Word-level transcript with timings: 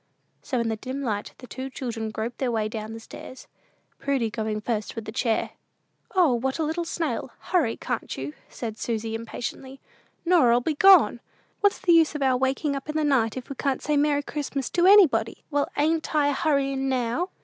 So 0.41 0.59
in 0.59 0.69
the 0.69 0.77
dim 0.77 1.03
light 1.03 1.35
the 1.37 1.45
two 1.45 1.69
children 1.69 2.09
groped 2.09 2.39
their 2.39 2.51
way 2.51 2.67
down 2.67 2.97
stairs, 2.97 3.45
Prudy 3.99 4.31
going 4.31 4.59
first 4.59 4.95
with 4.95 5.05
the 5.05 5.11
chair. 5.11 5.51
"O, 6.15 6.33
what 6.33 6.57
a 6.57 6.63
little 6.63 6.85
snail! 6.85 7.29
Hurry 7.39 7.77
can't 7.77 8.17
you?" 8.17 8.33
said 8.49 8.79
Susy, 8.79 9.13
impatiently; 9.13 9.79
"Norah'll 10.25 10.59
be 10.59 10.73
gone! 10.73 11.19
What's 11.59 11.77
the 11.77 11.93
use 11.93 12.15
of 12.15 12.23
our 12.23 12.35
waking 12.35 12.75
up 12.75 12.89
in 12.89 12.95
the 12.97 13.03
night 13.03 13.37
if 13.37 13.47
we 13.47 13.55
can't 13.55 13.83
say 13.83 13.95
Merry 13.95 14.23
Christmas 14.23 14.71
to 14.71 14.87
anybody?" 14.87 15.43
"Well, 15.51 15.67
ain't 15.77 16.15
I 16.15 16.29
a 16.29 16.33
hurryin' 16.33 16.89
now?" 16.89 17.29